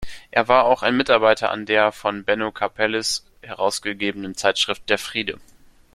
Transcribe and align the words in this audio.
Er 0.31 0.47
war 0.47 0.65
auch 0.65 0.81
ein 0.81 0.97
Mitarbeiter 0.97 1.51
an 1.51 1.67
der 1.67 1.91
von 1.91 2.23
Benno 2.23 2.51
Karpeles 2.51 3.23
herausgegebenen 3.43 4.33
Zeitschrift 4.33 4.89
"Der 4.89 4.97
Friede. 4.97 5.39